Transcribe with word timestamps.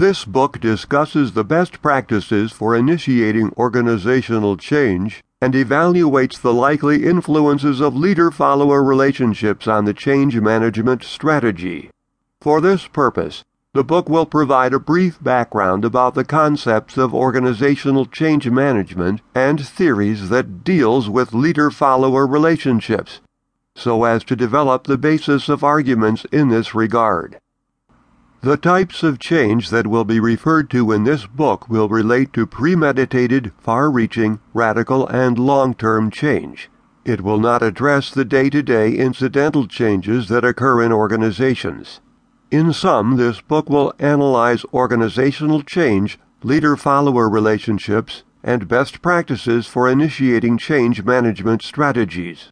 This 0.00 0.24
book 0.24 0.60
discusses 0.60 1.32
the 1.32 1.44
best 1.44 1.82
practices 1.82 2.52
for 2.52 2.74
initiating 2.74 3.52
organizational 3.58 4.56
change 4.56 5.22
and 5.42 5.52
evaluates 5.52 6.40
the 6.40 6.54
likely 6.54 7.04
influences 7.04 7.82
of 7.82 7.94
leader 7.94 8.30
follower 8.30 8.82
relationships 8.82 9.68
on 9.68 9.84
the 9.84 9.92
change 9.92 10.40
management 10.40 11.04
strategy. 11.04 11.90
For 12.40 12.62
this 12.62 12.86
purpose, 12.86 13.44
the 13.74 13.84
book 13.84 14.08
will 14.08 14.24
provide 14.24 14.72
a 14.72 14.80
brief 14.80 15.22
background 15.22 15.84
about 15.84 16.14
the 16.14 16.24
concepts 16.24 16.96
of 16.96 17.14
organizational 17.14 18.06
change 18.06 18.48
management 18.48 19.20
and 19.34 19.60
theories 19.60 20.30
that 20.30 20.64
deals 20.64 21.10
with 21.10 21.34
leader 21.34 21.70
follower 21.70 22.26
relationships, 22.26 23.20
so 23.76 24.04
as 24.04 24.24
to 24.24 24.34
develop 24.34 24.84
the 24.84 24.96
basis 24.96 25.50
of 25.50 25.62
arguments 25.62 26.24
in 26.32 26.48
this 26.48 26.74
regard. 26.74 27.38
The 28.42 28.56
types 28.56 29.02
of 29.02 29.18
change 29.18 29.68
that 29.68 29.86
will 29.86 30.06
be 30.06 30.18
referred 30.18 30.70
to 30.70 30.92
in 30.92 31.04
this 31.04 31.26
book 31.26 31.68
will 31.68 31.90
relate 31.90 32.32
to 32.32 32.46
premeditated, 32.46 33.52
far 33.58 33.90
reaching, 33.90 34.40
radical, 34.54 35.06
and 35.08 35.38
long 35.38 35.74
term 35.74 36.10
change. 36.10 36.70
It 37.04 37.20
will 37.20 37.38
not 37.38 37.62
address 37.62 38.10
the 38.10 38.24
day 38.24 38.48
to 38.48 38.62
day 38.62 38.92
incidental 38.92 39.66
changes 39.66 40.28
that 40.28 40.42
occur 40.42 40.82
in 40.82 40.90
organizations. 40.90 42.00
In 42.50 42.72
sum, 42.72 43.18
this 43.18 43.42
book 43.42 43.68
will 43.68 43.92
analyze 43.98 44.64
organizational 44.72 45.62
change, 45.62 46.18
leader 46.42 46.78
follower 46.78 47.28
relationships, 47.28 48.22
and 48.42 48.66
best 48.66 49.02
practices 49.02 49.66
for 49.66 49.86
initiating 49.86 50.56
change 50.56 51.04
management 51.04 51.60
strategies. 51.60 52.50